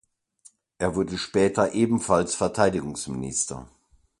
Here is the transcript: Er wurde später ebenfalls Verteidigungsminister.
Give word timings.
Er 0.79 0.95
wurde 0.95 1.15
später 1.19 1.73
ebenfalls 1.75 2.33
Verteidigungsminister. 2.33 3.67